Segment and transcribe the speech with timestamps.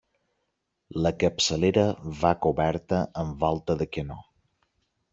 [1.07, 1.85] La capçalera
[2.23, 4.23] va coberta amb volta de canó.